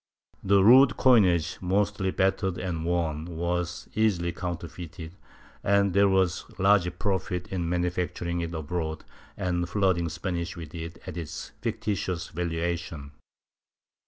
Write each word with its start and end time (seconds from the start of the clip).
The 0.43 0.63
rude 0.63 0.97
coinage, 0.97 1.59
mostly 1.61 2.09
battered 2.09 2.57
and 2.57 2.83
worn, 2.85 3.25
was 3.37 3.87
easily 3.93 4.31
counterfeited, 4.31 5.15
and 5.63 5.93
there 5.93 6.07
w^as 6.07 6.57
large 6.57 6.97
profit 6.97 7.47
in 7.49 7.69
manufacturing 7.69 8.41
it 8.41 8.55
abroad 8.55 9.05
and 9.37 9.69
flooding 9.69 10.09
Spain 10.09 10.43
with 10.57 10.73
it 10.73 10.97
at 11.05 11.17
its 11.17 11.51
fictitious 11.61 12.29
valuation. 12.29 13.11